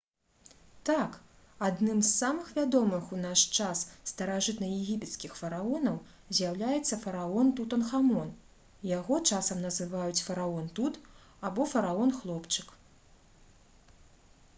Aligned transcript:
так! 0.89 1.11
адным 1.65 1.99
з 2.07 2.07
самых 2.21 2.47
вядомых 2.59 3.11
у 3.17 3.19
наш 3.25 3.43
час 3.57 3.83
старажытнаегіпецкіх 4.13 5.35
фараонаў 5.41 5.99
з'яўляецца 6.39 6.99
фараон 7.05 7.53
тутанхамон 7.61 8.33
яго 8.95 9.21
часам 9.31 9.63
называюць 9.69 10.19
«фараон 10.29 10.73
тут» 10.79 11.01
або 11.51 11.71
«фараон-хлопчык» 11.77 12.77